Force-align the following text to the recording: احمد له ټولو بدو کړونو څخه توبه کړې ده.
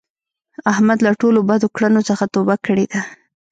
احمد 0.71 0.97
له 1.05 1.11
ټولو 1.21 1.39
بدو 1.49 1.67
کړونو 1.75 2.01
څخه 2.09 2.25
توبه 2.33 2.55
کړې 2.65 2.85
ده. 2.91 3.01